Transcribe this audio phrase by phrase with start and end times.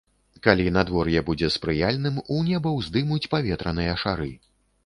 [0.45, 4.31] Калі надвор'е будзе спрыяльным, у неба ўздымуць паветраныя шары.